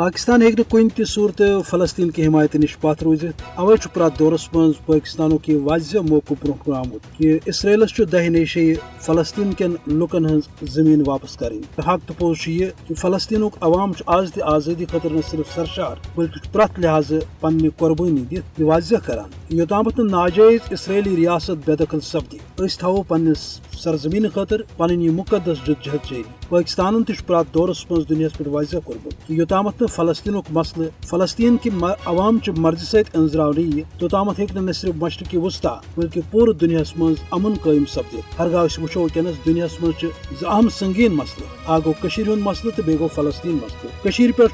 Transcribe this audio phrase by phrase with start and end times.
[0.00, 4.72] پاکستان ہیکہ کن تہ صورت فلسطین کی حمایت نش پات روزت اوے پرات دورس من
[4.86, 11.02] پاکستانوں کی واضح موقع برہ آمت کہ اسرائیلس دہ نیشے فلسطین کن لکن ہز زمین
[11.06, 15.54] واپس کریں۔ حق تو پوز یہ کہ فلسطین عوام آز تہ آزادی خاطر نہ صرف
[15.54, 22.00] سرشار بلکہ پرت لحاظ پنہ قربانی دت واضح کران۔ یوتامت ناجائز اسرائیلی ریاست بے دخل
[22.00, 27.90] سپدی۔ اس تھو پنس سرزمین خاطر پن یہ مقدس جدجہد جاری۔ پاکستان تہ پرات دورس
[27.90, 31.70] من دنیا پہ واضح کورمت کہ یوتامت فلسطین مسئلہ فلسطین کی
[32.06, 36.82] عوام چہ مرضی ست انزراو یہ توتامت ہیک نہ صرف مشرقی وسطی، بلکہ پور دنیا
[36.96, 39.90] من امن قائم سپدت ہرگاہ وچو ونکس دنیا من
[40.46, 44.46] اہم سنگین مسئلہ اہ گو ہند مسئلہ تو بیو فلسطین مسئلہ پہ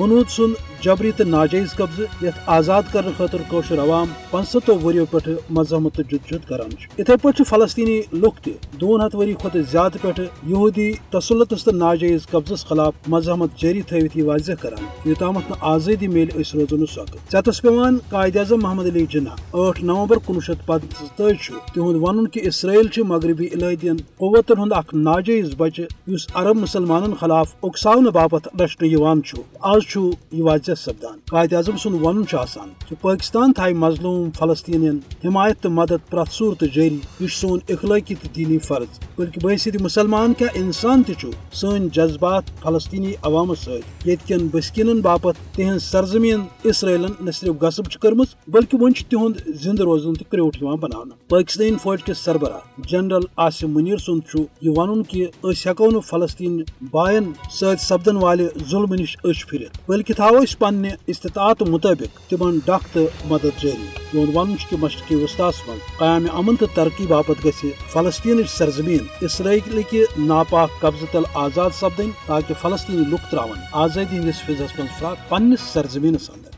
[0.00, 0.52] ہنود سن
[0.82, 5.18] جبری تو ناجائز قبضہ یت آزاد کرنے خاطر کوشر عوام پنستو وریو پہ
[5.50, 8.50] مذہمت تو جد جد کران اتھے پہ فلسطینی لوک تہ
[8.80, 14.16] دون ہتھ وری کھت زیادہ پہ یہودی تسلطس تو ناجائز قبضس خلاف مذہمت جاری تھوت
[14.16, 19.06] یہ واضح کران یوتامت آزادی میل اس روزن سخت ژتس پیوان قائد اعظم محمد علی
[19.10, 20.82] جناح ٹھ نومبر کنوہ شیت پانچ
[21.16, 27.54] تہد ون کہ اسرائیل مغربی علاحدین قوتن ہند اخ ناجائز بچہ اس عرب مسلمان خلاف
[27.62, 29.96] اکساؤ باپت رچنہ آز
[30.32, 36.10] یہ واضح سپدان۔ قائد اعظم سن ون کہ پاکستان تھائی مظلوم فلسطین حمایت تو مدد
[36.10, 41.26] پرت صورت جاری یہ سون اخلاقی تو دینی فرض۔ بلکہ بحثیت مسلمان کیا انسان تہ
[41.52, 48.22] سن جذبات فلسطینی عوام ست یتکن بسکینن باپت تہذ سرزمین اسرائیلن نہ صرف غصب کرم
[48.48, 53.96] بلکہ ون تہد زند روزن تو کروٹ بنا پاکستان فوج کے سربراہ جنرل آصم منیر
[53.96, 55.26] سند یہ ون کہ
[55.80, 62.18] ہوں فلسطین باین ست سپدن والے ظلم نش اچھ پھرت بلکہ تھو پنہ استطاعت مطابق
[62.30, 67.06] تمن ڈھ تو مدد جاری تہد ون کہ مشرقی وسطاس من قیام امن تو ترقی
[67.06, 73.58] باپت گھ فلسطین سرزمین اسرائیل کہ ناپاک قبضہ تل آزاد سپدن تاکہ فلسطینی لک تراون
[73.84, 76.57] آزادی ہندس فضس من فراق پنس سرزمینس اندر